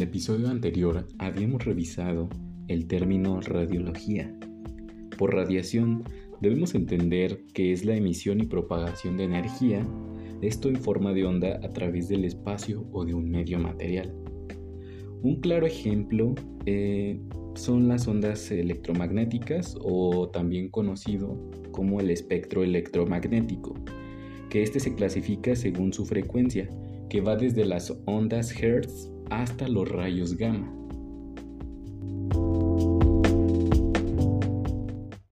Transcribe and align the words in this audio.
episodio 0.00 0.48
anterior 0.48 1.06
habíamos 1.18 1.64
revisado 1.64 2.30
el 2.68 2.86
término 2.86 3.40
radiología. 3.40 4.34
Por 5.18 5.34
radiación 5.34 6.04
debemos 6.40 6.74
entender 6.74 7.44
que 7.52 7.72
es 7.72 7.84
la 7.84 7.94
emisión 7.94 8.40
y 8.40 8.46
propagación 8.46 9.18
de 9.18 9.24
energía, 9.24 9.86
esto 10.40 10.68
en 10.68 10.76
forma 10.76 11.12
de 11.12 11.26
onda 11.26 11.60
a 11.62 11.72
través 11.72 12.08
del 12.08 12.24
espacio 12.24 12.86
o 12.92 13.04
de 13.04 13.12
un 13.12 13.28
medio 13.28 13.58
material. 13.58 14.14
Un 15.20 15.40
claro 15.40 15.66
ejemplo 15.66 16.34
eh, 16.64 17.20
son 17.54 17.88
las 17.88 18.08
ondas 18.08 18.50
electromagnéticas 18.50 19.76
o 19.82 20.30
también 20.30 20.70
conocido 20.70 21.38
como 21.70 22.00
el 22.00 22.10
espectro 22.10 22.64
electromagnético, 22.64 23.74
que 24.48 24.62
este 24.62 24.80
se 24.80 24.94
clasifica 24.94 25.54
según 25.54 25.92
su 25.92 26.06
frecuencia, 26.06 26.68
que 27.10 27.20
va 27.20 27.36
desde 27.36 27.64
las 27.64 27.92
ondas 28.06 28.52
Hertz 28.58 29.12
hasta 29.40 29.68
los 29.68 29.88
rayos 29.88 30.36
gamma. 30.36 30.81